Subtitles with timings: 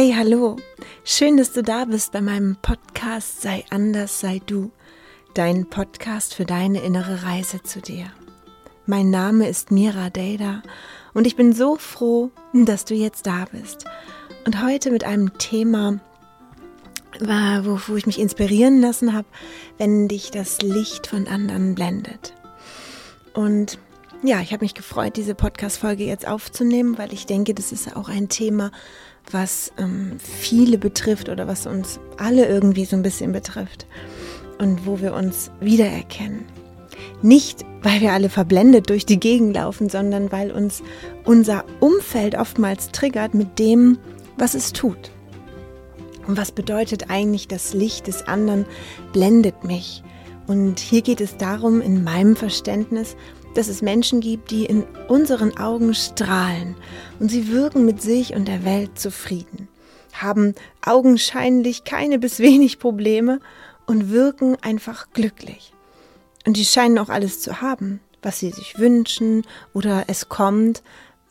[0.00, 0.54] Hey, hallo.
[1.02, 4.70] Schön, dass du da bist bei meinem Podcast Sei anders, sei du.
[5.34, 8.04] Dein Podcast für deine innere Reise zu dir.
[8.86, 10.62] Mein Name ist Mira Deda
[11.14, 13.86] und ich bin so froh, dass du jetzt da bist.
[14.46, 15.98] Und heute mit einem Thema,
[17.18, 19.26] wo, wo ich mich inspirieren lassen habe,
[19.78, 22.34] wenn dich das Licht von anderen blendet.
[23.34, 23.80] Und
[24.22, 28.08] ja, ich habe mich gefreut, diese Podcast-Folge jetzt aufzunehmen, weil ich denke, das ist auch
[28.08, 28.70] ein Thema,
[29.32, 33.86] was ähm, viele betrifft oder was uns alle irgendwie so ein bisschen betrifft
[34.58, 36.44] und wo wir uns wiedererkennen.
[37.22, 40.82] Nicht, weil wir alle verblendet durch die Gegend laufen, sondern weil uns
[41.24, 43.98] unser Umfeld oftmals triggert mit dem,
[44.36, 45.10] was es tut.
[46.26, 48.66] Und was bedeutet eigentlich, das Licht des anderen
[49.12, 50.02] blendet mich?
[50.46, 53.16] Und hier geht es darum, in meinem Verständnis,
[53.58, 56.76] dass es Menschen gibt, die in unseren Augen strahlen
[57.18, 59.66] und sie wirken mit sich und der Welt zufrieden,
[60.12, 60.54] haben
[60.86, 63.40] augenscheinlich keine bis wenig Probleme
[63.84, 65.72] und wirken einfach glücklich.
[66.46, 69.42] Und die scheinen auch alles zu haben, was sie sich wünschen
[69.74, 70.84] oder es kommt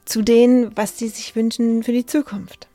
[0.03, 2.67] zu denen, was sie sich wünschen für die Zukunft.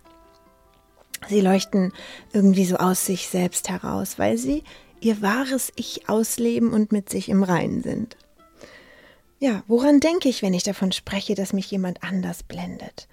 [1.29, 1.93] Sie leuchten
[2.33, 4.65] irgendwie so aus sich selbst heraus, weil sie
[5.03, 8.17] ihr wahres Ich ausleben und mit sich im Reinen sind.
[9.43, 13.09] Ja, woran denke ich, wenn ich davon spreche, dass mich jemand anders blendet?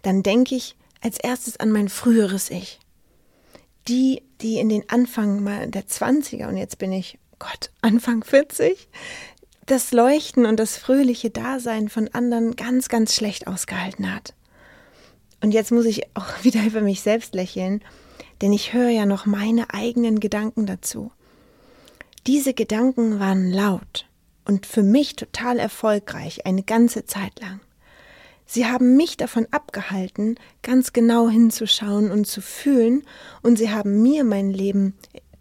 [0.00, 2.80] Dann denke ich als erstes an mein früheres Ich.
[3.86, 8.88] Die, die in den Anfang der 20er und jetzt bin ich, Gott, Anfang 40,
[9.66, 14.32] das Leuchten und das fröhliche Dasein von anderen ganz, ganz schlecht ausgehalten hat.
[15.42, 17.84] Und jetzt muss ich auch wieder über mich selbst lächeln,
[18.40, 21.12] denn ich höre ja noch meine eigenen Gedanken dazu.
[22.26, 24.07] Diese Gedanken waren laut
[24.48, 27.60] und für mich total erfolgreich eine ganze Zeit lang.
[28.46, 33.04] Sie haben mich davon abgehalten, ganz genau hinzuschauen und zu fühlen,
[33.42, 34.94] und sie haben mir mein Leben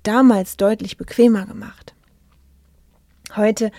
[0.03, 1.95] damals deutlich bequemer gemacht.
[3.35, 3.71] Heute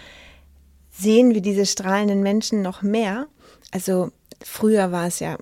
[0.91, 3.29] sehen wir diese strahlenden Menschen noch mehr.
[3.71, 4.11] Also
[4.43, 5.37] früher war es ja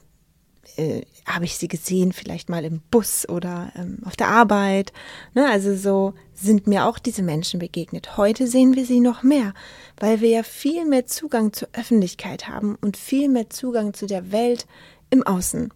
[0.76, 4.92] äh, habe ich sie gesehen, vielleicht mal im Bus oder ähm, auf der Arbeit.
[5.34, 5.48] Ne?
[5.48, 8.16] Also so sind mir auch diese Menschen begegnet.
[8.16, 9.54] Heute sehen wir sie noch mehr,
[9.98, 14.32] weil wir ja viel mehr Zugang zur Öffentlichkeit haben und viel mehr Zugang zu der
[14.32, 14.66] Welt
[15.10, 15.72] im Außen.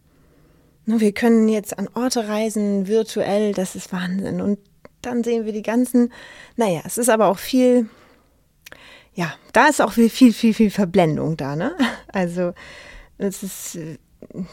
[0.87, 4.41] Ne, wir können jetzt an Orte reisen, virtuell, das ist Wahnsinn.
[4.41, 4.59] Und
[5.03, 6.12] dann sehen wir die ganzen,
[6.56, 7.89] naja, es ist aber auch viel,
[9.15, 11.75] ja, da ist auch viel, viel, viel, viel Verblendung da, ne?
[12.12, 12.53] Also
[13.19, 13.78] es ist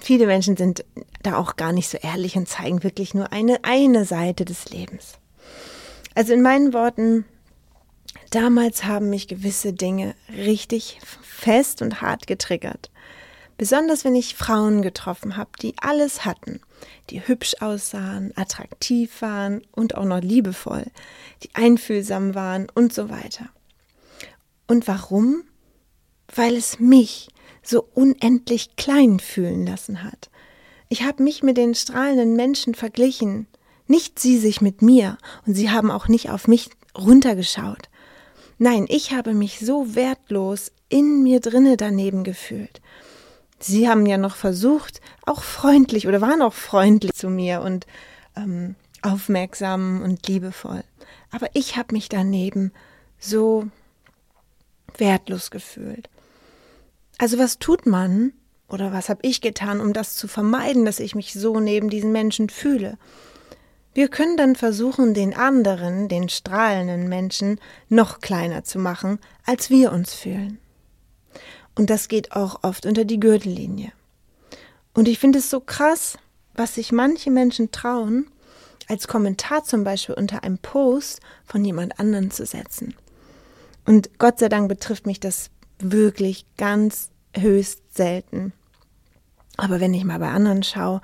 [0.02, 0.86] viele Menschen sind
[1.24, 5.14] da auch gar nicht so ehrlich und zeigen wirklich nur eine, eine Seite des Lebens.
[6.16, 7.26] Also in meinen Worten,
[8.32, 12.90] damals haben mich gewisse Dinge richtig fest und hart getriggert.
[13.58, 16.62] Besonders wenn ich Frauen getroffen habe, die alles hatten,
[17.10, 20.86] die hübsch aussahen, attraktiv waren und auch noch liebevoll,
[21.44, 23.50] die einfühlsam waren und so weiter.
[24.68, 25.44] Und warum?
[26.36, 27.30] Weil es mich
[27.68, 30.30] so unendlich klein fühlen lassen hat.
[30.90, 33.48] Ich habe mich mit den strahlenden Menschen verglichen,
[33.88, 37.90] nicht sie sich mit mir, und sie haben auch nicht auf mich runtergeschaut.
[38.58, 42.82] Nein, ich habe mich so wertlos in mir drinne daneben gefühlt.
[43.60, 47.86] Sie haben ja noch versucht, auch freundlich oder waren auch freundlich zu mir und
[48.36, 50.84] ähm, aufmerksam und liebevoll.
[51.32, 52.72] Aber ich habe mich daneben
[53.20, 53.68] so
[54.98, 56.10] wertlos gefühlt.
[57.18, 58.34] Also was tut man
[58.68, 62.12] oder was habe ich getan, um das zu vermeiden, dass ich mich so neben diesen
[62.12, 62.98] Menschen fühle?
[63.94, 69.92] Wir können dann versuchen, den anderen, den strahlenden Menschen, noch kleiner zu machen, als wir
[69.92, 70.60] uns fühlen.
[71.74, 73.92] Und das geht auch oft unter die Gürtellinie.
[74.94, 76.20] Und ich finde es so krass,
[76.54, 78.28] was sich manche Menschen trauen,
[78.88, 82.96] als Kommentar zum Beispiel unter einem Post von jemand anderen zu setzen.
[83.86, 85.50] Und Gott sei Dank betrifft mich das
[85.80, 88.54] wirklich ganz höchst selten.
[89.58, 91.02] Aber wenn ich mal bei anderen schaue,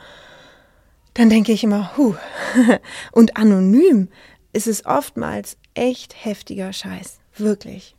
[1.14, 2.16] dann denke ich immer, huh.
[3.12, 4.10] Und anonym
[4.52, 7.20] ist es oftmals echt heftiger Scheiß.
[7.38, 7.96] Wirklich.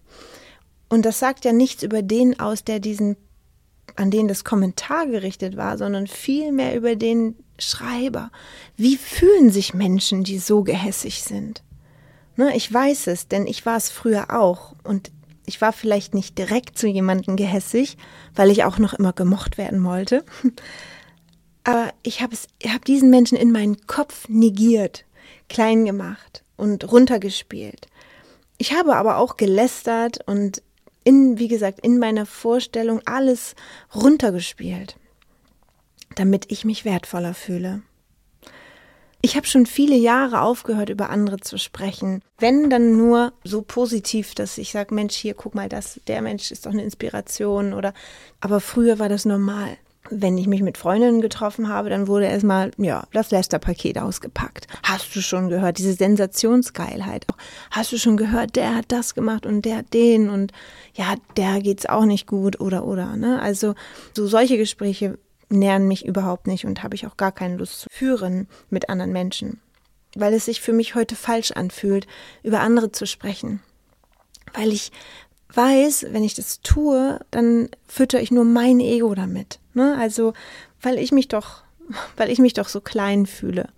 [0.89, 3.17] Und das sagt ja nichts über den aus, der diesen,
[3.97, 8.31] an den das Kommentar gerichtet war, sondern vielmehr über den Schreiber.
[8.77, 11.63] Wie fühlen sich Menschen, die so gehässig sind?
[12.37, 14.75] Ne, ich weiß es, denn ich war es früher auch.
[14.83, 15.13] Und
[15.47, 17.97] ich war vielleicht nicht direkt zu jemandem gehässig,
[18.35, 20.25] weil ich auch noch immer gemocht werden wollte.
[21.65, 22.37] Aber ich habe
[22.67, 25.07] hab diesen Menschen in meinen Kopf negiert,
[25.49, 27.87] klein gemacht und runtergespielt.
[28.59, 30.63] Ich habe aber auch gelästert und
[31.05, 33.55] in, wie gesagt, in meiner Vorstellung alles
[33.95, 34.97] runtergespielt,
[36.17, 37.83] damit ich mich wertvoller fühle.
[39.25, 42.21] Ich habe schon viele Jahre aufgehört, über andere zu sprechen.
[42.37, 46.51] Wenn dann nur so positiv, dass ich sage, Mensch, hier, guck mal, das, der Mensch
[46.51, 47.95] ist doch eine Inspiration oder.
[48.43, 49.79] Aber früher war das normal.
[50.11, 54.67] Wenn ich mich mit Freundinnen getroffen habe, dann wurde erstmal, ja, das Lester-Paket ausgepackt.
[54.83, 57.25] Hast du schon gehört, diese Sensationsgeilheit.
[57.71, 60.53] Hast du schon gehört, der hat das gemacht und der hat den und
[60.93, 63.41] ja, der geht's auch nicht gut oder oder, ne?
[63.41, 63.75] Also,
[64.15, 65.17] so solche Gespräche
[65.49, 69.13] nähern mich überhaupt nicht und habe ich auch gar keine Lust zu führen mit anderen
[69.13, 69.61] Menschen,
[70.15, 72.07] weil es sich für mich heute falsch anfühlt,
[72.43, 73.61] über andere zu sprechen,
[74.55, 74.93] weil ich
[75.53, 79.61] weiß, wenn ich das tue, dann fütter ich nur mein Ego damit.
[79.73, 79.97] Ne?
[79.99, 80.33] Also,
[80.83, 81.63] weil ich mich doch,
[82.17, 83.69] weil ich mich doch so klein fühle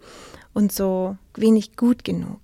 [0.55, 2.41] und so wenig gut genug.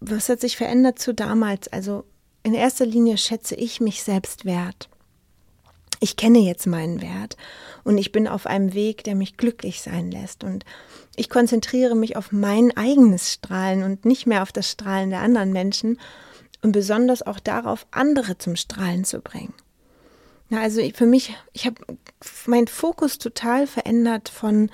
[0.00, 1.68] Was hat sich verändert zu damals?
[1.68, 2.04] Also
[2.42, 4.89] in erster Linie schätze ich mich selbst wert
[6.00, 7.36] ich kenne jetzt meinen Wert
[7.84, 10.64] und ich bin auf einem Weg, der mich glücklich sein lässt und
[11.14, 15.52] ich konzentriere mich auf mein eigenes Strahlen und nicht mehr auf das Strahlen der anderen
[15.52, 16.00] Menschen
[16.62, 19.54] und besonders auch darauf, andere zum Strahlen zu bringen.
[20.48, 21.76] Ja, also für mich, ich habe
[22.46, 24.70] meinen Fokus total verändert von,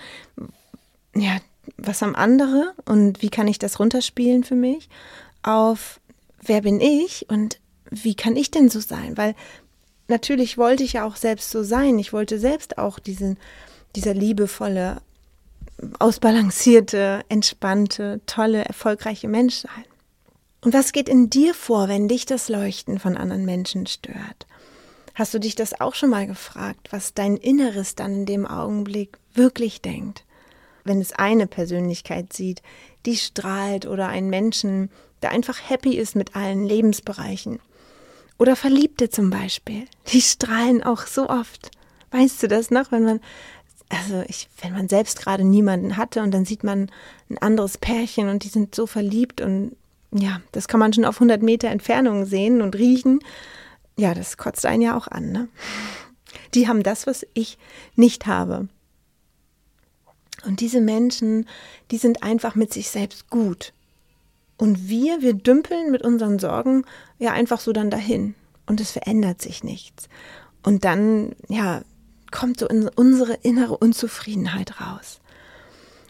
[1.15, 1.39] ja,
[1.77, 4.89] was haben andere und wie kann ich das runterspielen für mich,
[5.43, 6.01] auf
[6.41, 9.17] wer bin ich und wie kann ich denn so sein?
[9.17, 9.35] Weil
[10.09, 11.99] natürlich wollte ich ja auch selbst so sein.
[11.99, 13.39] Ich wollte selbst auch diesen,
[13.95, 15.01] dieser liebevolle,
[15.99, 19.85] ausbalancierte, entspannte, tolle, erfolgreiche Mensch sein.
[20.63, 24.47] Und was geht in dir vor, wenn dich das Leuchten von anderen Menschen stört?
[25.15, 29.19] Hast du dich das auch schon mal gefragt, was dein Inneres dann in dem Augenblick
[29.35, 30.25] wirklich denkt?
[30.85, 32.63] Wenn es eine Persönlichkeit sieht,
[33.07, 34.91] die strahlt oder einen Menschen,
[35.23, 37.61] der einfach happy ist mit allen Lebensbereichen
[38.39, 41.71] oder Verliebte zum Beispiel, die strahlen auch so oft.
[42.11, 43.21] Weißt du das noch, wenn man,
[43.89, 46.91] also ich, wenn man selbst gerade niemanden hatte und dann sieht man
[47.31, 49.77] ein anderes Pärchen und die sind so verliebt und
[50.13, 53.21] ja, das kann man schon auf 100 Meter Entfernung sehen und riechen.
[53.97, 55.49] Ja, das kotzt einen ja auch an, ne?
[56.55, 57.59] Die haben das, was ich
[57.97, 58.69] nicht habe.
[60.45, 61.47] Und diese Menschen,
[61.91, 63.73] die sind einfach mit sich selbst gut.
[64.57, 66.85] Und wir, wir dümpeln mit unseren Sorgen
[67.19, 68.35] ja einfach so dann dahin.
[68.67, 70.09] Und es verändert sich nichts.
[70.63, 71.83] Und dann, ja,
[72.31, 75.21] kommt so unsere innere Unzufriedenheit raus.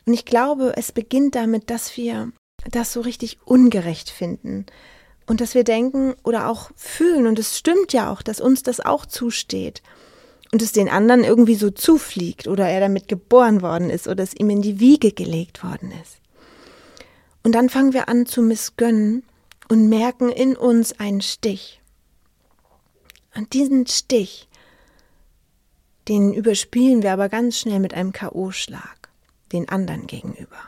[0.06, 2.32] Und ich glaube, es beginnt damit, dass wir
[2.70, 4.66] das so richtig ungerecht finden.
[5.26, 8.80] Und dass wir denken oder auch fühlen, und es stimmt ja auch, dass uns das
[8.80, 9.82] auch zusteht.
[10.52, 14.34] Und es den anderen irgendwie so zufliegt oder er damit geboren worden ist oder es
[14.34, 16.18] ihm in die Wiege gelegt worden ist.
[17.46, 19.22] Und dann fangen wir an zu missgönnen
[19.68, 21.80] und merken in uns einen Stich.
[23.36, 24.48] Und diesen Stich,
[26.08, 28.96] den überspielen wir aber ganz schnell mit einem K.O.-Schlag,
[29.52, 30.58] den anderen gegenüber.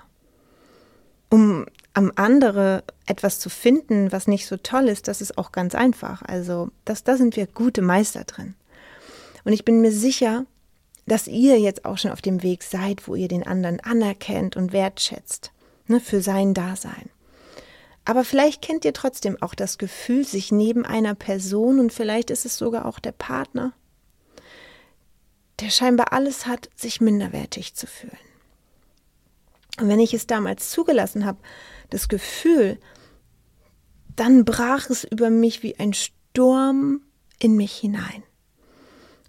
[1.30, 5.74] Um am andere etwas zu finden, was nicht so toll ist, das ist auch ganz
[5.74, 6.22] einfach.
[6.22, 8.54] Also, das, da sind wir gute Meister drin.
[9.42, 10.46] Und ich bin mir sicher,
[11.06, 14.72] dass ihr jetzt auch schon auf dem Weg seid, wo ihr den anderen anerkennt und
[14.72, 15.50] wertschätzt
[15.88, 17.10] ne, für sein Dasein.
[18.04, 22.46] Aber vielleicht kennt ihr trotzdem auch das Gefühl, sich neben einer Person und vielleicht ist
[22.46, 23.74] es sogar auch der Partner,
[25.60, 28.16] der scheinbar alles hat, sich minderwertig zu fühlen.
[29.78, 31.38] Und wenn ich es damals zugelassen habe,
[31.90, 32.78] das Gefühl,
[34.16, 37.02] dann brach es über mich wie ein Sturm
[37.38, 38.22] in mich hinein.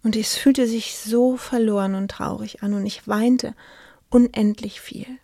[0.04, 3.56] Und es fühlte sich so verloren und traurig an und ich weinte
[4.10, 5.20] unendlich viel.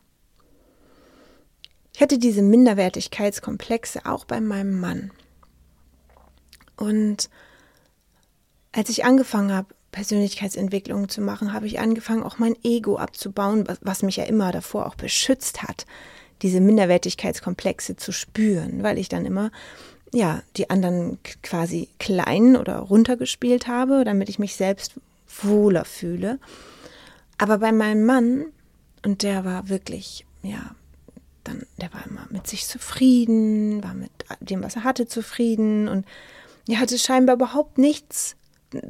[1.95, 5.11] Ich hatte diese Minderwertigkeitskomplexe auch bei meinem Mann.
[6.75, 7.29] Und
[8.73, 14.03] als ich angefangen habe, Persönlichkeitsentwicklung zu machen, habe ich angefangen, auch mein Ego abzubauen, was,
[14.03, 15.85] mich ja immer davor auch beschützt hat,
[16.41, 19.49] diese Minderwertigkeitskomplexe zu spüren, weil ich dann immer
[20.11, 24.95] ja, die anderen quasi klein oder runtergespielt habe, damit ich mich selbst
[25.41, 26.39] wohler fühle.
[27.37, 28.47] Aber bei meinem Mann,
[29.05, 30.75] und der war wirklich, ja,
[31.47, 34.11] dann, der war immer mit sich zufrieden, war mit
[34.41, 36.05] dem, was er hatte, zufrieden und
[36.67, 38.35] er hatte scheinbar überhaupt nichts,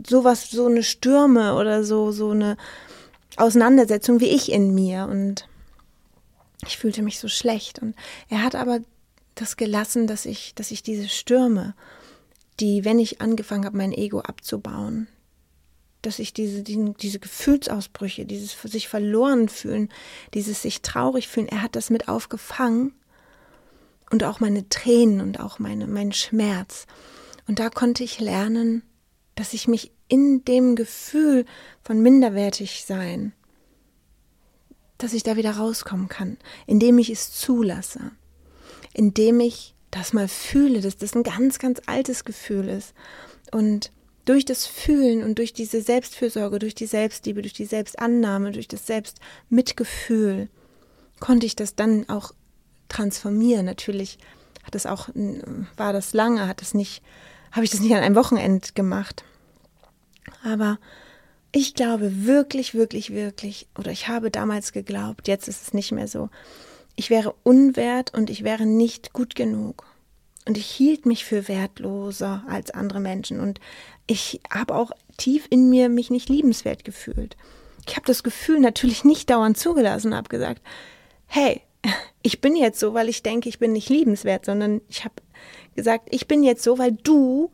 [0.07, 2.57] sowas, so eine Stürme oder so, so eine
[3.38, 5.47] Auseinandersetzung wie ich in mir und
[6.65, 7.95] ich fühlte mich so schlecht und
[8.29, 8.79] er hat aber
[9.35, 11.75] das gelassen, dass ich, dass ich diese Stürme,
[12.59, 15.07] die, wenn ich angefangen habe, mein Ego abzubauen,
[16.05, 19.89] dass ich diese, die, diese Gefühlsausbrüche, dieses sich verloren fühlen,
[20.33, 22.93] dieses sich traurig fühlen, er hat das mit aufgefangen
[24.12, 26.85] und auch meine Tränen und auch meine, mein Schmerz.
[27.47, 28.83] Und da konnte ich lernen,
[29.35, 31.45] dass ich mich in dem Gefühl
[31.83, 33.33] von minderwertig sein
[34.97, 38.12] dass ich da wieder rauskommen kann, indem ich es zulasse,
[38.93, 42.93] indem ich das mal fühle, dass das ein ganz, ganz altes Gefühl ist.
[43.51, 43.91] Und
[44.25, 48.88] durch das Fühlen und durch diese Selbstfürsorge, durch die Selbstliebe, durch die Selbstannahme, durch das
[48.88, 50.50] Selbstmitgefühl
[51.20, 52.34] konnte ich das dann auch
[52.89, 53.65] transformieren.
[53.65, 54.17] Natürlich
[54.63, 55.10] hat es auch,
[55.77, 57.03] war das lange, hat es nicht,
[57.51, 59.24] habe ich das nicht an einem Wochenende gemacht.
[60.44, 60.79] Aber
[61.51, 66.08] ich glaube wirklich, wirklich, wirklich, oder ich habe damals geglaubt, jetzt ist es nicht mehr
[66.08, 66.29] so,
[66.96, 69.86] ich wäre unwert und ich wäre nicht gut genug.
[70.47, 73.39] Und ich hielt mich für wertloser als andere Menschen.
[73.39, 73.59] Und
[74.05, 77.35] ich habe auch tief in mir mich nicht liebenswert gefühlt.
[77.87, 80.61] Ich habe das Gefühl natürlich nicht dauernd zugelassen und habe gesagt,
[81.25, 81.61] hey,
[82.21, 85.15] ich bin jetzt so, weil ich denke, ich bin nicht liebenswert, sondern ich habe
[85.75, 87.51] gesagt, ich bin jetzt so, weil du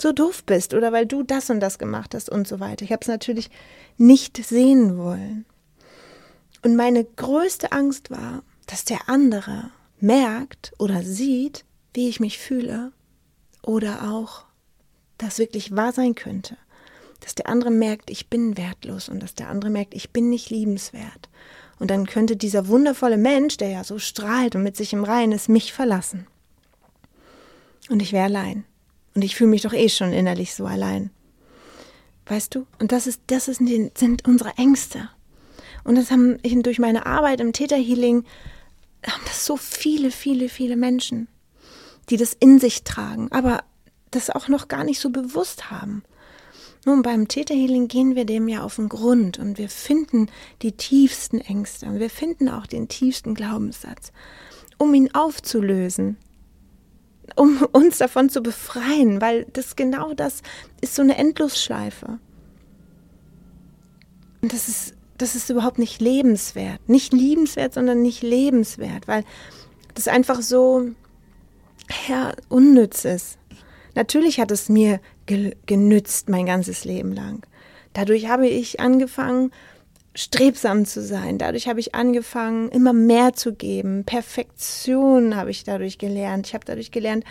[0.00, 2.84] so doof bist oder weil du das und das gemacht hast und so weiter.
[2.84, 3.50] Ich habe es natürlich
[3.96, 5.44] nicht sehen wollen.
[6.62, 11.64] Und meine größte Angst war, dass der andere merkt oder sieht,
[11.94, 12.92] wie ich mich fühle
[13.62, 14.44] oder auch,
[15.18, 16.56] dass wirklich wahr sein könnte,
[17.20, 20.50] dass der andere merkt, ich bin wertlos und dass der andere merkt, ich bin nicht
[20.50, 21.28] liebenswert.
[21.78, 25.32] Und dann könnte dieser wundervolle Mensch, der ja so strahlt und mit sich im Reinen
[25.32, 26.26] ist, mich verlassen.
[27.88, 28.64] Und ich wäre allein.
[29.14, 31.10] Und ich fühle mich doch eh schon innerlich so allein.
[32.26, 32.66] Weißt du?
[32.78, 35.08] Und das ist, das ist, sind unsere Ängste.
[35.84, 38.24] Und das haben durch meine Arbeit im Täterhealing
[39.06, 41.28] haben das so viele, viele, viele Menschen,
[42.10, 43.62] die das in sich tragen, aber
[44.10, 46.02] das auch noch gar nicht so bewusst haben.
[46.84, 50.30] Nun, beim Täterhealing gehen wir dem ja auf den Grund und wir finden
[50.62, 54.12] die tiefsten Ängste und wir finden auch den tiefsten Glaubenssatz,
[54.78, 56.16] um ihn aufzulösen,
[57.36, 60.42] um uns davon zu befreien, weil das genau das
[60.80, 62.18] ist so eine Endlosschleife.
[64.40, 66.88] Und das ist das ist überhaupt nicht lebenswert.
[66.88, 69.24] Nicht liebenswert, sondern nicht lebenswert, weil
[69.94, 70.92] das einfach so
[72.08, 73.38] ja, unnütz ist.
[73.94, 77.46] Natürlich hat es mir ge genützt mein ganzes Leben lang.
[77.92, 79.50] Dadurch habe ich angefangen,
[80.14, 81.38] strebsam zu sein.
[81.38, 84.04] Dadurch habe ich angefangen, immer mehr zu geben.
[84.04, 86.48] Perfektion habe ich dadurch gelernt.
[86.48, 87.24] Ich habe dadurch gelernt,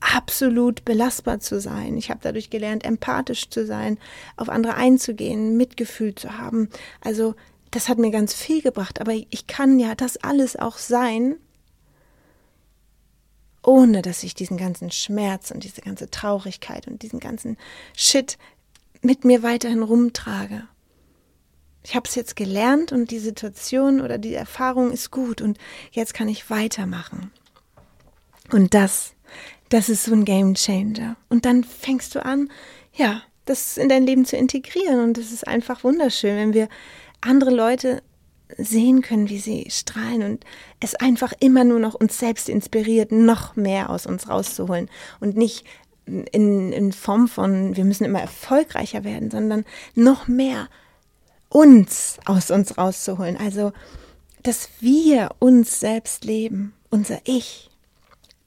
[0.00, 1.96] absolut belastbar zu sein.
[1.96, 3.98] Ich habe dadurch gelernt, empathisch zu sein,
[4.36, 6.68] auf andere einzugehen, Mitgefühl zu haben.
[7.00, 7.34] Also
[7.70, 11.36] das hat mir ganz viel gebracht, aber ich kann ja das alles auch sein,
[13.62, 17.56] ohne dass ich diesen ganzen Schmerz und diese ganze Traurigkeit und diesen ganzen
[17.96, 18.38] Shit
[19.02, 20.64] mit mir weiterhin rumtrage.
[21.82, 25.58] Ich habe es jetzt gelernt und die Situation oder die Erfahrung ist gut und
[25.92, 27.30] jetzt kann ich weitermachen.
[28.50, 29.14] Und das
[29.68, 31.16] das ist so ein Game Changer.
[31.28, 32.50] Und dann fängst du an,
[32.94, 35.00] ja, das in dein Leben zu integrieren.
[35.00, 36.68] Und das ist einfach wunderschön, wenn wir
[37.20, 38.02] andere Leute
[38.56, 40.44] sehen können, wie sie strahlen und
[40.80, 44.88] es einfach immer nur noch uns selbst inspiriert, noch mehr aus uns rauszuholen
[45.20, 45.64] und nicht
[46.06, 49.64] in, in Form von, wir müssen immer erfolgreicher werden, sondern
[49.94, 50.68] noch mehr
[51.50, 53.36] uns aus uns rauszuholen.
[53.36, 53.72] Also,
[54.42, 57.70] dass wir uns selbst leben, unser Ich,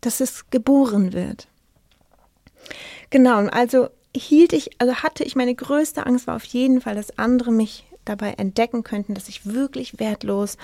[0.02, 1.48] dass es geboren wird.
[3.10, 7.18] Genau, also hielt ich, also hatte ich meine größte Angst war auf jeden Fall, dass
[7.18, 10.58] andere mich dabei entdecken könnten, dass ich wirklich wertlos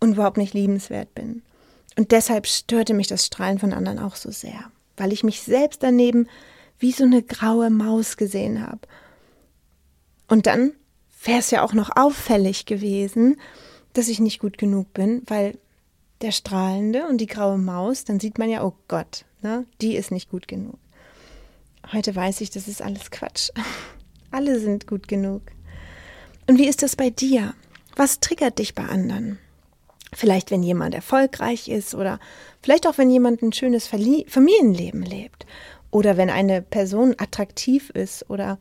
[0.00, 1.42] und überhaupt nicht liebenswert bin.
[1.96, 5.82] Und deshalb störte mich das Strahlen von anderen auch so sehr, weil ich mich selbst
[5.82, 6.28] daneben
[6.78, 8.80] wie so eine graue Maus gesehen habe.
[10.28, 10.72] Und dann
[11.24, 13.40] wäre es ja auch noch auffällig gewesen,
[13.94, 15.58] dass ich nicht gut genug bin, weil
[16.20, 20.10] der Strahlende und die graue Maus, dann sieht man ja, oh Gott, ne, die ist
[20.10, 20.78] nicht gut genug.
[21.92, 23.50] Heute weiß ich, das ist alles Quatsch.
[24.30, 25.42] Alle sind gut genug.
[26.48, 27.54] Und wie ist das bei dir?
[27.96, 29.38] Was triggert dich bei anderen?
[30.12, 32.20] Vielleicht, wenn jemand erfolgreich ist oder
[32.62, 35.46] vielleicht auch, wenn jemand ein schönes Familienleben lebt
[35.90, 38.58] oder wenn eine Person attraktiv ist oder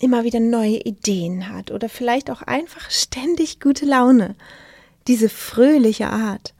[0.00, 4.36] immer wieder neue Ideen hat oder vielleicht auch einfach ständig gute Laune.
[5.06, 6.54] Diese fröhliche Art.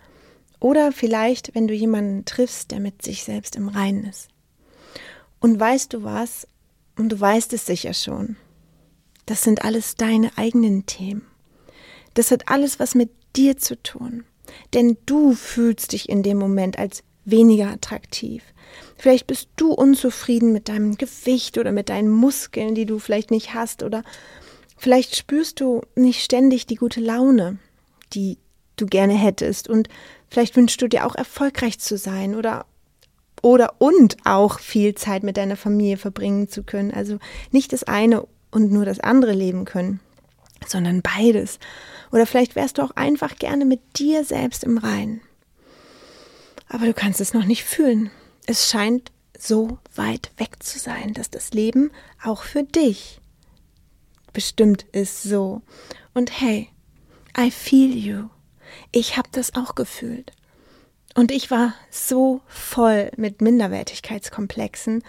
[0.61, 4.29] Oder vielleicht, wenn du jemanden triffst, der mit sich selbst im Reinen ist.
[5.41, 6.49] Und weißt du was?
[6.97, 8.37] Und du weißt es sicher schon.
[9.29, 11.27] Das sind alles deine eigenen Themen.
[12.15, 14.25] Das hat alles was mit dir zu tun.
[14.73, 18.43] Denn du fühlst dich in dem Moment als weniger attraktiv.
[18.97, 23.53] Vielleicht bist du unzufrieden mit deinem Gewicht oder mit deinen Muskeln, die du vielleicht nicht
[23.53, 23.83] hast.
[23.83, 24.03] Oder
[24.79, 27.59] vielleicht spürst du nicht ständig die gute Laune,
[28.15, 28.39] die
[28.77, 29.69] du gerne hättest.
[29.69, 29.91] Und
[30.31, 32.65] vielleicht wünschst du dir auch erfolgreich zu sein oder
[33.43, 36.93] oder und auch viel Zeit mit deiner Familie verbringen zu können.
[36.93, 37.19] Also
[37.53, 40.01] nicht das eine und nur das andere leben können.
[40.67, 41.61] sondern beides.
[42.11, 45.21] Oder vielleicht wärst du auch einfach gerne mit dir selbst im Reinen.
[46.69, 48.11] Aber du kannst es noch nicht fühlen.
[48.47, 51.91] Es scheint so weit weg zu sein, dass das Leben
[52.23, 53.21] auch für dich
[54.33, 55.63] bestimmt ist so.
[56.15, 56.69] Und hey,
[57.39, 58.29] I feel you.
[58.93, 60.33] Ich habe das auch gefühlt.
[61.15, 65.03] Und ich war so voll mit Minderwertigkeitskomplexen,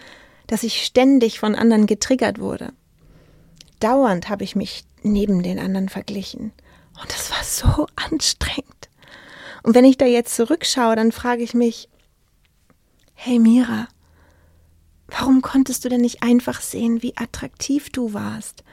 [0.47, 2.73] dass ich ständig von anderen getriggert wurde.
[3.79, 6.51] Dauernd habe ich mich neben den anderen verglichen.
[7.01, 8.89] Und das war so anstrengend.
[9.63, 11.89] Und wenn ich da jetzt zurückschaue, dann frage ich mich,
[13.13, 13.87] hey Mira,
[15.07, 18.63] warum konntest du denn nicht einfach sehen, wie attraktiv du warst,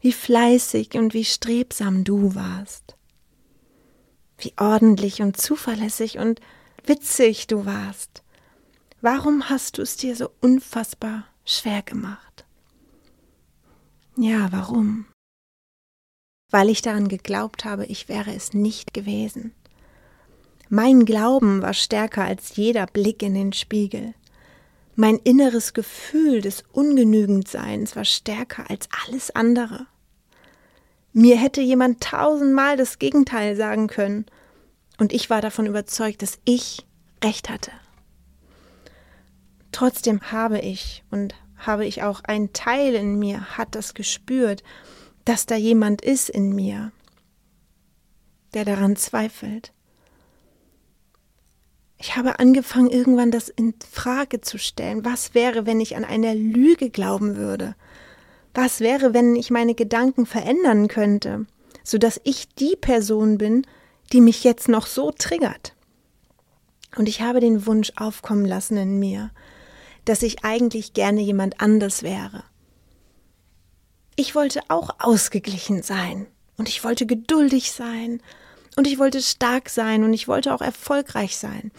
[0.00, 2.96] wie fleißig und wie strebsam du warst,
[4.38, 6.40] wie ordentlich und zuverlässig und
[6.84, 8.22] witzig du warst?
[9.00, 12.44] Warum hast du es dir so unfassbar schwer gemacht?
[14.20, 15.06] Ja, warum?
[16.50, 19.54] Weil ich daran geglaubt habe, ich wäre es nicht gewesen.
[20.68, 24.14] Mein Glauben war stärker als jeder Blick in den Spiegel.
[24.96, 29.86] Mein inneres Gefühl des Ungenügendseins war stärker als alles andere.
[31.12, 34.26] Mir hätte jemand tausendmal das Gegenteil sagen können,
[34.98, 36.84] und ich war davon überzeugt, dass ich
[37.22, 37.70] recht hatte.
[39.70, 44.62] Trotzdem habe ich und habe ich auch ein Teil in mir hat das gespürt,
[45.24, 46.92] dass da jemand ist in mir,
[48.54, 49.72] der daran zweifelt.
[52.00, 55.04] Ich habe angefangen, irgendwann das in Frage zu stellen.
[55.04, 57.74] Was wäre, wenn ich an eine Lüge glauben würde?
[58.54, 61.46] Was wäre, wenn ich meine Gedanken verändern könnte,
[61.82, 63.66] sodass ich die Person bin,
[64.12, 65.74] die mich jetzt noch so triggert?
[66.96, 69.30] Und ich habe den Wunsch aufkommen lassen in mir,
[70.08, 72.42] dass ich eigentlich gerne jemand anders wäre.
[74.16, 78.22] Ich wollte auch ausgeglichen sein und ich wollte geduldig sein
[78.76, 81.72] und ich wollte stark sein und ich wollte auch erfolgreich sein.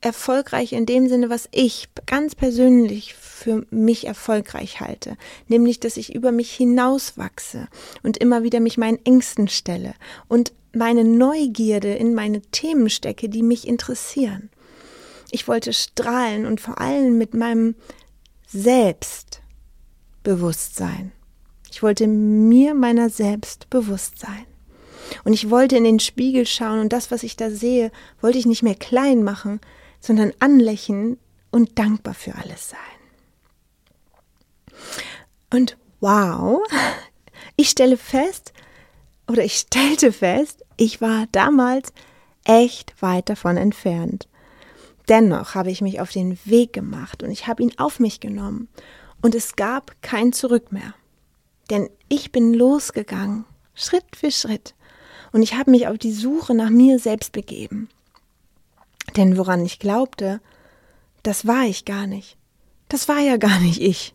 [0.00, 5.16] Erfolgreich in dem Sinne, was ich ganz persönlich für mich erfolgreich halte,
[5.48, 7.66] nämlich dass ich über mich hinauswachse
[8.04, 9.94] und immer wieder mich meinen Ängsten stelle
[10.28, 14.50] und meine Neugierde in meine Themen stecke, die mich interessieren.
[15.30, 17.74] Ich wollte strahlen und vor allem mit meinem
[18.46, 21.10] Selbstbewusstsein.
[21.70, 24.46] Ich wollte mir meiner selbst bewusst sein.
[25.24, 28.46] Und ich wollte in den Spiegel schauen und das, was ich da sehe, wollte ich
[28.46, 29.60] nicht mehr klein machen,
[30.00, 31.18] sondern anlächeln
[31.50, 32.78] und dankbar für alles sein.
[35.52, 36.62] Und wow,
[37.56, 38.52] ich stelle fest,
[39.28, 41.92] oder ich stellte fest, ich war damals
[42.44, 44.28] echt weit davon entfernt.
[45.08, 48.68] Dennoch habe ich mich auf den Weg gemacht und ich habe ihn auf mich genommen
[49.22, 50.94] und es gab kein Zurück mehr.
[51.70, 54.74] Denn ich bin losgegangen, Schritt für Schritt
[55.32, 57.88] und ich habe mich auf die Suche nach mir selbst begeben.
[59.16, 60.40] Denn woran ich glaubte,
[61.22, 62.36] das war ich gar nicht.
[62.88, 64.14] Das war ja gar nicht ich.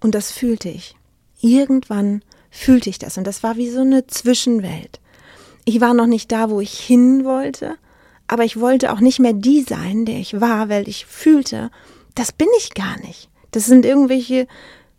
[0.00, 0.96] Und das fühlte ich.
[1.40, 5.00] Irgendwann fühlte ich das und das war wie so eine Zwischenwelt.
[5.64, 7.76] Ich war noch nicht da, wo ich hin wollte,
[8.30, 11.68] aber ich wollte auch nicht mehr die sein, der ich war, weil ich fühlte,
[12.14, 13.28] das bin ich gar nicht.
[13.50, 14.46] Das sind irgendwelche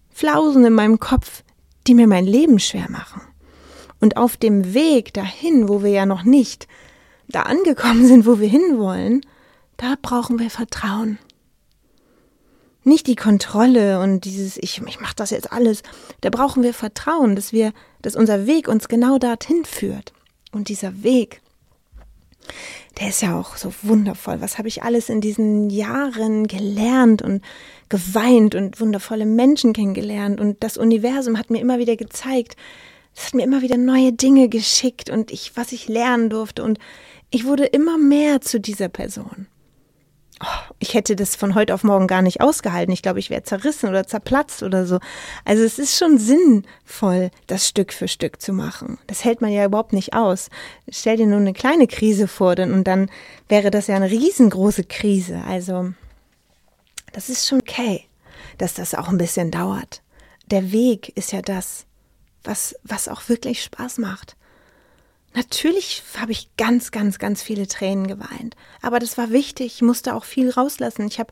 [0.09, 1.43] Flausen in meinem Kopf,
[1.87, 3.21] die mir mein Leben schwer machen.
[4.01, 6.67] Und auf dem Weg dahin, wo wir ja noch nicht
[7.29, 9.21] da angekommen sind, wo wir hinwollen,
[9.77, 11.17] da brauchen wir Vertrauen.
[12.83, 15.83] Nicht die Kontrolle und dieses ich ich mache das jetzt alles.
[16.19, 20.11] Da brauchen wir Vertrauen, dass wir dass unser Weg uns genau dorthin führt.
[20.51, 21.40] Und dieser Weg,
[22.99, 24.41] der ist ja auch so wundervoll.
[24.41, 27.41] Was habe ich alles in diesen Jahren gelernt und
[27.89, 32.55] geweint und wundervolle Menschen kennengelernt und das Universum hat mir immer wieder gezeigt,
[33.15, 36.79] es hat mir immer wieder neue Dinge geschickt und ich, was ich lernen durfte und
[37.29, 39.47] ich wurde immer mehr zu dieser Person.
[40.43, 42.91] Oh, ich hätte das von heute auf morgen gar nicht ausgehalten.
[42.91, 44.99] Ich glaube, ich wäre zerrissen oder zerplatzt oder so.
[45.45, 48.97] Also es ist schon sinnvoll, das Stück für Stück zu machen.
[49.07, 50.49] Das hält man ja überhaupt nicht aus.
[50.89, 53.09] Stell dir nur eine kleine Krise vor, denn und dann
[53.47, 55.41] wäre das ja eine riesengroße Krise.
[55.47, 55.93] Also
[57.13, 58.03] das ist schon okay,
[58.57, 60.01] dass das auch ein bisschen dauert.
[60.47, 61.85] Der Weg ist ja das,
[62.43, 64.35] was, was auch wirklich Spaß macht.
[65.33, 68.55] Natürlich habe ich ganz, ganz, ganz viele Tränen geweint.
[68.81, 69.75] Aber das war wichtig.
[69.75, 71.07] Ich musste auch viel rauslassen.
[71.07, 71.31] Ich habe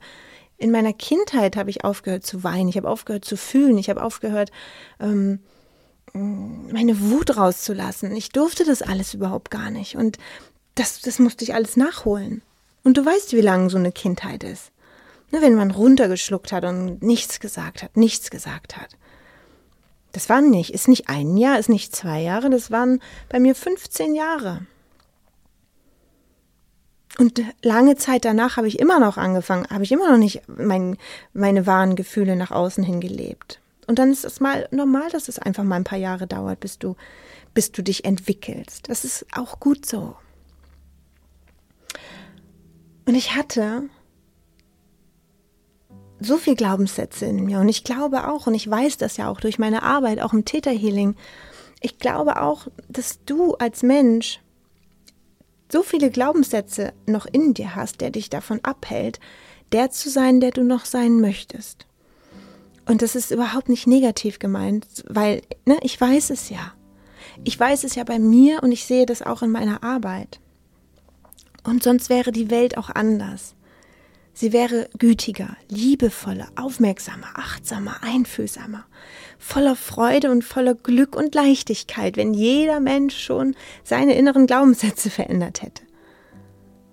[0.57, 2.69] in meiner Kindheit habe ich aufgehört zu weinen.
[2.69, 3.77] Ich habe aufgehört zu fühlen.
[3.77, 4.51] Ich habe aufgehört,
[4.99, 5.39] ähm,
[6.13, 8.15] meine Wut rauszulassen.
[8.15, 9.95] Ich durfte das alles überhaupt gar nicht.
[9.95, 10.17] Und
[10.75, 12.41] das, das musste ich alles nachholen.
[12.83, 14.71] Und du weißt, wie lange so eine Kindheit ist.
[15.31, 18.89] Ne, wenn man runtergeschluckt hat und nichts gesagt hat, nichts gesagt hat.
[20.11, 23.55] Das waren nicht, ist nicht ein Jahr, ist nicht zwei Jahre, das waren bei mir
[23.55, 24.65] 15 Jahre.
[27.17, 30.97] Und lange Zeit danach habe ich immer noch angefangen, habe ich immer noch nicht mein,
[31.33, 33.59] meine wahren Gefühle nach außen hin gelebt.
[33.87, 36.79] Und dann ist es mal normal, dass es einfach mal ein paar Jahre dauert, bis
[36.79, 36.95] du,
[37.53, 38.87] bis du dich entwickelst.
[38.87, 40.15] Das ist auch gut so.
[43.05, 43.89] Und ich hatte
[46.19, 47.59] so viel Glaubenssätze in mir.
[47.59, 50.45] Und ich glaube auch, und ich weiß das ja auch durch meine Arbeit, auch im
[50.45, 51.15] Täterhealing,
[51.81, 54.41] ich glaube auch, dass du als Mensch
[55.71, 59.19] so viele Glaubenssätze noch in dir hast, der dich davon abhält,
[59.71, 61.85] der zu sein, der du noch sein möchtest.
[62.85, 66.73] Und das ist überhaupt nicht negativ gemeint, weil ne, ich weiß es ja.
[67.43, 70.39] Ich weiß es ja bei mir und ich sehe das auch in meiner Arbeit.
[71.63, 73.53] Und sonst wäre die Welt auch anders.
[74.33, 78.85] Sie wäre gütiger, liebevoller, aufmerksamer, achtsamer, einfühlsamer,
[79.37, 85.61] voller Freude und voller Glück und Leichtigkeit, wenn jeder Mensch schon seine inneren Glaubenssätze verändert
[85.61, 85.83] hätte.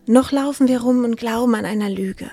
[0.07, 2.31] Noch laufen wir rum und glauben an einer Lüge.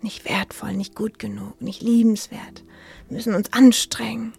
[0.00, 2.64] Nicht wertvoll, nicht gut genug, nicht liebenswert.
[3.08, 4.32] Wir müssen uns anstrengen,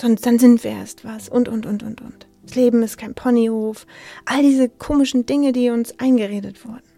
[0.00, 2.26] sonst dann sind wir erst was und und und und und.
[2.44, 3.86] Das Leben ist kein Ponyhof.
[4.24, 6.93] All diese komischen Dinge, die uns eingeredet wurden.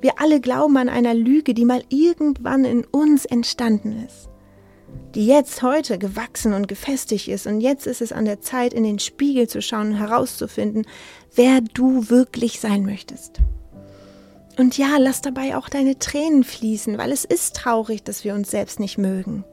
[0.00, 4.28] Wir alle glauben an einer Lüge, die mal irgendwann in uns entstanden ist,
[5.14, 8.84] die jetzt heute gewachsen und gefestigt ist und jetzt ist es an der Zeit, in
[8.84, 10.86] den Spiegel zu schauen und herauszufinden,
[11.34, 13.40] wer du wirklich sein möchtest.
[14.56, 18.50] Und ja, lass dabei auch deine Tränen fließen, weil es ist traurig, dass wir uns
[18.50, 19.44] selbst nicht mögen,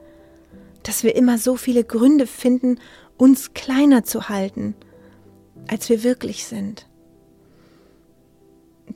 [0.84, 2.79] dass wir immer so viele Gründe finden,
[3.17, 4.75] uns kleiner zu halten,
[5.67, 6.88] als wir wirklich sind.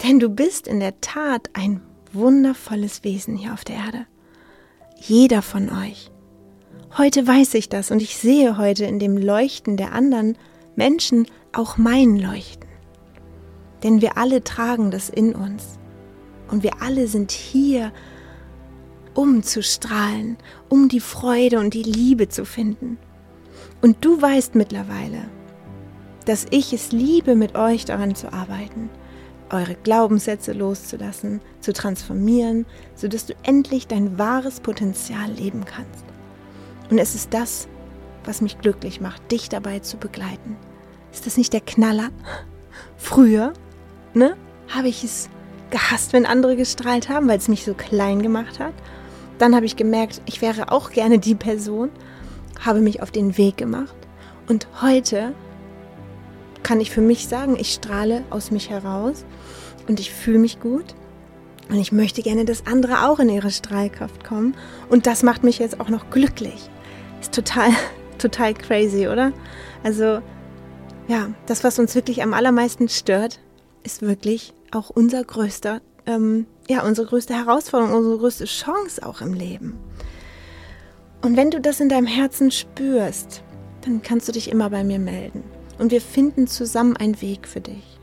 [0.04, 1.82] Denn du bist in der Tat ein
[2.14, 4.06] wundervolles Wesen hier auf der Erde.
[4.96, 6.12] Jeder von euch.
[6.98, 10.38] Heute weiß ich das und ich sehe heute in dem Leuchten der anderen
[10.76, 12.70] Menschen auch mein Leuchten.
[13.84, 15.78] Denn wir alle tragen das in uns.
[16.50, 17.92] Und wir alle sind hier,
[19.14, 20.38] um zu strahlen,
[20.70, 22.98] um die Freude und die Liebe zu finden.
[23.82, 25.30] Und du weißt mittlerweile,
[26.26, 28.90] dass ich es liebe, mit euch daran zu arbeiten
[29.52, 36.06] eure Glaubenssätze loszulassen, zu transformieren, sodass du endlich dein wahres Potenzial leben kannst.
[36.90, 37.68] Und es ist das,
[38.26, 40.58] was mich glücklich macht, dich dabei zu begleiten.
[41.12, 42.10] Ist das nicht der Knaller?
[42.98, 43.54] Früher,
[44.14, 44.36] ne,
[44.68, 45.30] habe ich es
[45.70, 48.74] gehasst, wenn andere gestrahlt haben, weil es mich so klein gemacht hat.
[49.38, 51.90] Dann habe ich gemerkt, ich wäre auch gerne die Person,
[52.60, 53.96] habe mich auf den Weg gemacht
[54.48, 55.34] und heute
[56.70, 59.26] kann ich für mich sagen, ich strahle aus mich heraus
[59.88, 60.86] und ich fühle mich gut.
[61.68, 64.56] Und ich möchte gerne, dass andere auch in ihre Strahlkraft kommen.
[64.88, 66.70] Und das macht mich jetzt auch noch glücklich.
[67.22, 67.72] Ist total,
[68.20, 69.34] total crazy, oder?
[69.82, 70.22] Also,
[71.08, 73.40] ja, das, was uns wirklich am allermeisten stört,
[73.84, 79.34] ist wirklich auch unser größter, ähm, ja, unsere größte Herausforderung, unsere größte Chance auch im
[79.34, 79.80] Leben.
[81.24, 83.42] Und wenn du das in deinem Herzen spürst,
[83.82, 85.44] dann kannst du dich immer bei mir melden
[85.80, 88.00] und wir finden zusammen einen Weg für dich.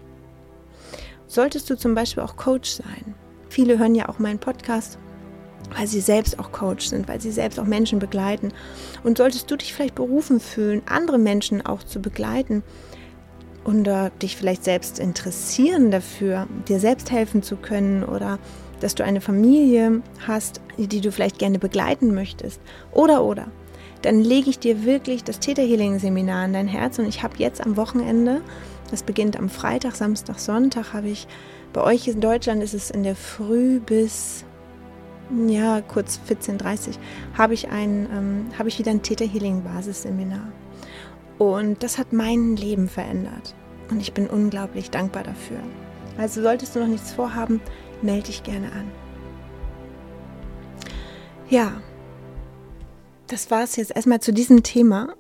[1.29, 3.15] Solltest du zum Beispiel auch Coach sein?
[3.49, 4.99] Viele hören ja auch meinen Podcast,
[5.77, 8.53] weil sie selbst auch Coach sind, weil sie selbst auch Menschen begleiten.
[9.05, 12.63] Und solltest du dich vielleicht berufen fühlen, andere Menschen auch zu begleiten
[13.65, 18.39] und uh, dich vielleicht selbst interessieren dafür, dir selbst helfen zu können oder
[18.81, 22.61] dass du eine Familie hast, die du vielleicht gerne begleiten möchtest
[22.93, 23.49] oder oder
[24.07, 27.01] dann lege ich dir wirklich das Täterhealing-Seminar in dein Herz.
[27.01, 28.41] Und ich habe jetzt am Wochenende,
[28.89, 31.27] das beginnt am Freitag, Samstag, Sonntag, habe ich,
[31.73, 34.45] bei euch in Deutschland ist es in der Früh bis,
[35.49, 36.53] ja, kurz 14.30
[36.89, 36.95] Uhr,
[37.37, 40.53] habe ich, ein, ähm, habe ich wieder ein Täterhealing-Basisseminar.
[41.39, 43.57] Und das hat mein Leben verändert.
[43.91, 45.59] Und ich bin unglaublich dankbar dafür.
[46.17, 47.61] Also solltest du noch nichts vorhaben,
[48.03, 48.89] melde dich gerne an.
[51.49, 51.73] Ja,
[53.29, 55.15] das war es jetzt erstmal zu diesem Thema.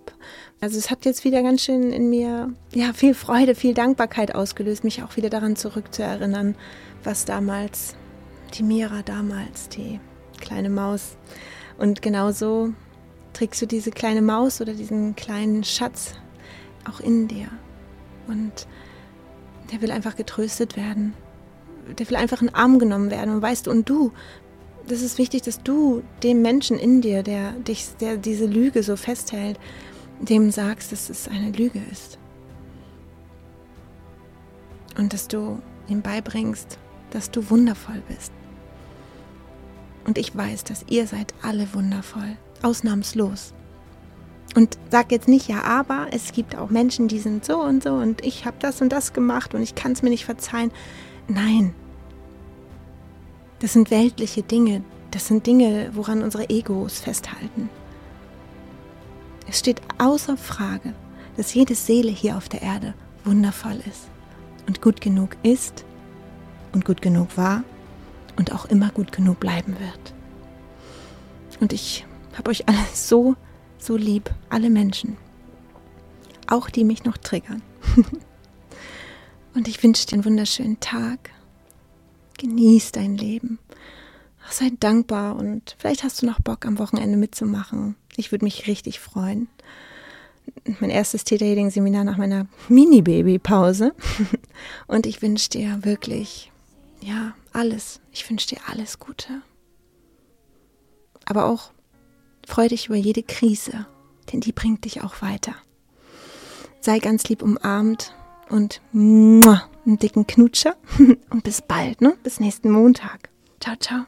[0.60, 4.84] Also es hat jetzt wieder ganz schön in mir ja viel Freude, viel Dankbarkeit ausgelöst,
[4.84, 6.54] mich auch wieder daran zurückzuerinnern,
[7.04, 7.94] was damals
[8.54, 10.00] die Mira damals, die
[10.40, 11.16] kleine Maus
[11.78, 12.72] und genauso
[13.32, 16.14] trägst du diese kleine Maus oder diesen kleinen Schatz
[16.88, 17.48] auch in dir
[18.28, 18.66] und
[19.72, 21.12] der will einfach getröstet werden.
[21.98, 24.12] Der will einfach in den Arm genommen werden und weißt du und du
[24.86, 28.96] das ist wichtig, dass du dem Menschen in dir, der dich, der diese Lüge so
[28.96, 29.58] festhält,
[30.20, 32.18] dem sagst, dass es eine Lüge ist.
[34.96, 36.78] Und dass du ihm beibringst,
[37.10, 38.32] dass du wundervoll bist.
[40.06, 43.52] Und ich weiß, dass ihr seid alle wundervoll, ausnahmslos.
[44.54, 47.94] Und sag jetzt nicht, ja, aber es gibt auch Menschen, die sind so und so
[47.94, 50.70] und ich habe das und das gemacht und ich kann es mir nicht verzeihen.
[51.28, 51.74] Nein.
[53.60, 54.84] Das sind weltliche Dinge.
[55.10, 57.70] Das sind Dinge, woran unsere Egos festhalten.
[59.48, 60.94] Es steht außer Frage,
[61.36, 64.08] dass jede Seele hier auf der Erde wundervoll ist
[64.66, 65.84] und gut genug ist
[66.72, 67.62] und gut genug war
[68.36, 70.14] und auch immer gut genug bleiben wird.
[71.60, 72.04] Und ich
[72.36, 73.36] habe euch alle so,
[73.78, 75.16] so lieb, alle Menschen,
[76.46, 77.62] auch die mich noch triggern.
[79.54, 81.30] und ich wünsche dir einen wunderschönen Tag.
[82.38, 83.58] Genieß dein Leben.
[84.46, 87.96] Ach, sei dankbar und vielleicht hast du noch Bock am Wochenende mitzumachen.
[88.16, 89.48] Ich würde mich richtig freuen.
[90.80, 93.94] Mein erstes Theta Healing Seminar nach meiner Mini-Baby-Pause.
[94.86, 96.52] Und ich wünsche dir wirklich,
[97.00, 98.00] ja, alles.
[98.12, 99.42] Ich wünsche dir alles Gute.
[101.24, 101.72] Aber auch
[102.46, 103.86] freu dich über jede Krise,
[104.32, 105.54] denn die bringt dich auch weiter.
[106.80, 108.14] Sei ganz lieb umarmt
[108.48, 110.76] und muah, einen dicken Knutscher.
[111.30, 112.16] Und bis bald, ne?
[112.22, 113.30] Bis nächsten Montag.
[113.60, 114.04] Ciao, ciao.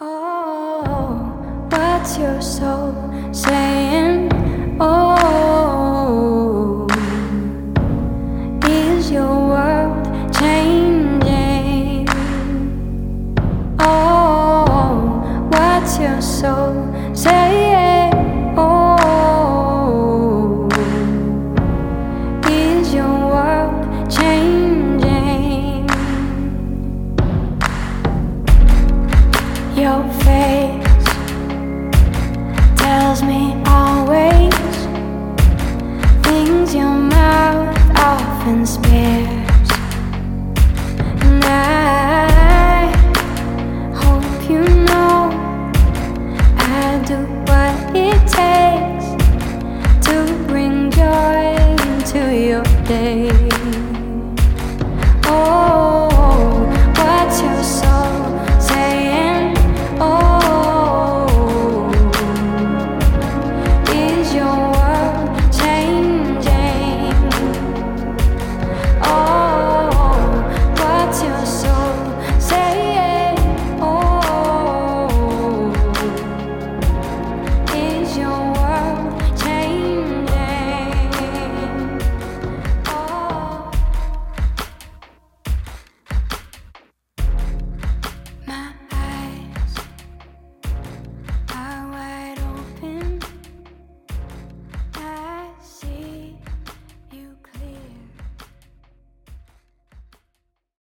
[0.00, 1.30] Oh,
[1.70, 2.94] what's your soul
[3.32, 4.28] saying?
[4.80, 5.73] Oh.